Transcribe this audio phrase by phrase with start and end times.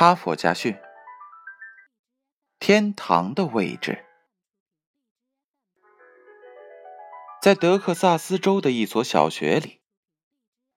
[0.00, 0.78] 哈佛家训：
[2.58, 4.02] 天堂的位置，
[7.42, 9.82] 在德克萨斯州的一所小学里，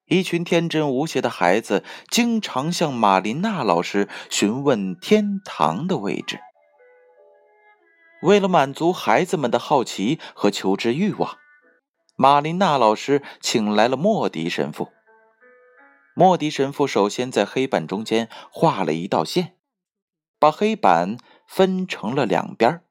[0.07, 6.41] 一群天真无邪的孩子经常向玛琳娜老师询问天堂的位置。
[8.23, 11.37] 为了满足孩子们的好奇和求知欲望，
[12.17, 14.91] 玛琳娜老师请来了莫迪神父。
[16.15, 19.55] 莫迪神父首先在黑板中间画了一道线，
[20.37, 21.17] 把黑板
[21.47, 22.81] 分成了两边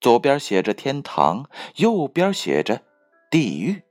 [0.00, 2.82] 左边写着天堂，右边写着
[3.28, 3.82] 地狱。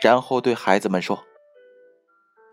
[0.00, 1.24] 然后对孩子们说：“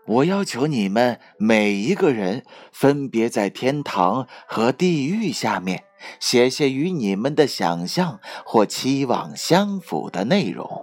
[0.06, 5.84] 我要求你们每一个人分别在天堂和地狱下面
[6.18, 10.81] 写些与你们的想象或期望相符的内容。”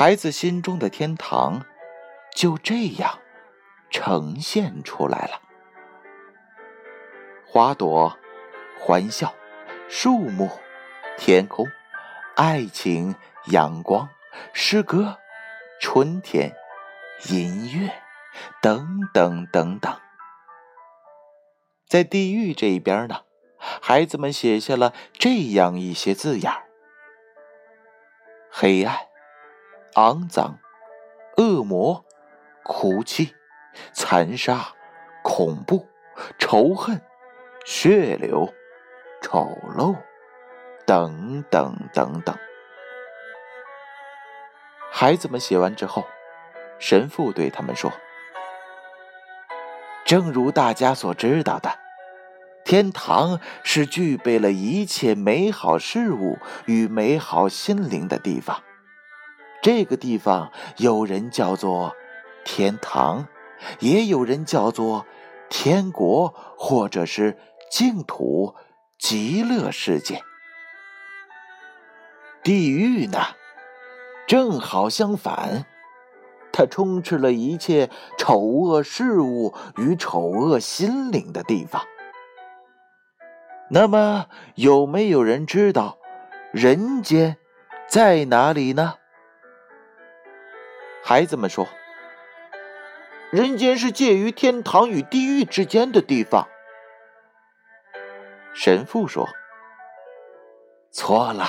[0.00, 1.62] 孩子心中的天堂
[2.34, 3.18] 就这样
[3.90, 5.42] 呈现出来了：
[7.46, 8.16] 花朵、
[8.78, 9.34] 欢笑、
[9.90, 10.48] 树木、
[11.18, 11.66] 天空、
[12.34, 13.14] 爱情、
[13.48, 14.08] 阳光、
[14.54, 15.18] 诗歌、
[15.82, 16.56] 春天、
[17.28, 17.92] 音乐，
[18.62, 19.94] 等等等等。
[21.86, 23.24] 在地狱这一边呢，
[23.58, 26.50] 孩子们写下了这样一些字眼
[28.50, 29.09] 黑暗。
[29.94, 30.58] 肮脏、
[31.36, 32.04] 恶魔、
[32.62, 33.34] 哭泣、
[33.92, 34.68] 残杀、
[35.22, 35.88] 恐怖、
[36.38, 37.00] 仇恨、
[37.64, 38.52] 血流、
[39.20, 39.96] 丑陋，
[40.86, 42.36] 等等等等。
[44.92, 46.04] 孩子们写完之后，
[46.78, 47.92] 神父对他们说
[50.06, 51.78] ：“正如大家所知道的，
[52.64, 58.62] 天堂是具备了一切美好事物与美好心灵的地方。”
[59.62, 61.94] 这个地方有人叫做
[62.44, 63.26] 天堂，
[63.78, 65.04] 也有人叫做
[65.50, 67.36] 天国，或者是
[67.70, 68.54] 净土、
[68.98, 70.22] 极乐世界。
[72.42, 73.18] 地狱呢，
[74.26, 75.66] 正好相反，
[76.52, 81.82] 它充斥了一切丑恶事物与丑恶心灵的地方。
[83.68, 85.98] 那么，有没有人知道
[86.50, 87.36] 人间
[87.86, 88.94] 在哪里呢？
[91.02, 91.66] 孩子们说
[93.32, 96.46] ：“人间是介于天堂与地狱之间的地方。”
[98.54, 99.28] 神父说
[100.92, 101.46] ：“错了。”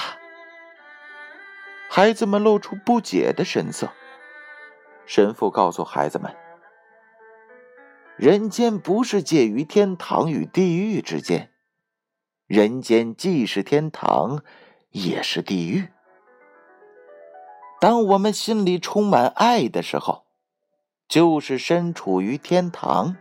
[1.90, 3.92] 孩子们露出不解的神色。
[5.06, 6.34] 神父告诉孩子们
[8.16, 11.52] ：“人间不是介于天堂与地狱之间，
[12.48, 14.44] 人间既是天堂，
[14.92, 15.90] 也是地狱。”
[17.82, 20.28] 当我们心里充满爱的时候，
[21.08, 23.16] 就是身处于天堂；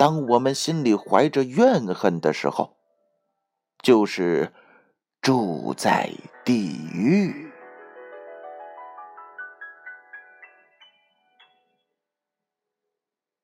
[0.00, 2.76] 当我们心里怀着怨恨的时候，
[3.80, 4.52] 就是
[5.20, 6.10] 住在
[6.44, 7.52] 地狱。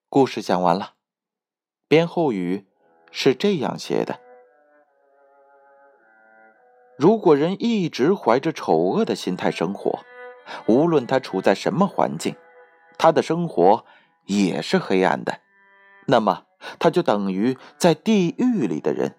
[0.09, 0.95] 故事讲完了，
[1.87, 2.67] 编后语
[3.13, 4.28] 是这样写的。
[6.99, 10.01] 如果人一直怀着丑恶的心态生活，
[10.67, 12.35] 无论他处在什么环境，
[12.99, 13.85] 他的生活
[14.27, 15.39] 也是黑暗的，
[16.09, 16.43] 那么
[16.81, 19.15] 他就等于在地狱里的人。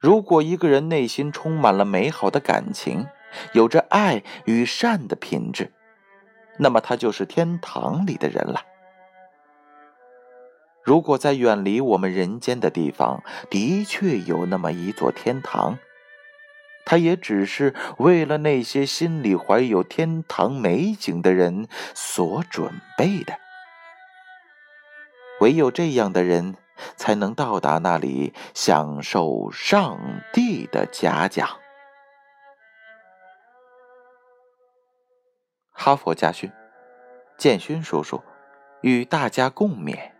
[0.00, 3.06] 如果一个人内心充满了美好的感情，
[3.52, 5.72] 有着爱与善的品质，
[6.58, 8.60] 那么他就是天堂里的人了。
[10.84, 15.78] 如果在远离我们人间的地方，的确有那么一座天堂，
[16.84, 23.34] 它也只是为了那些心里怀有天堂美景的人所准备的。
[25.40, 26.54] 唯有这样的人，
[26.96, 29.98] 才能到达那里，享受上
[30.32, 31.48] 帝的嘉奖。
[35.70, 36.52] 哈佛家训，
[37.38, 38.22] 建勋叔叔
[38.82, 40.13] 与大家共勉。